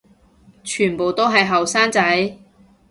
[0.63, 2.35] 全部都係後生仔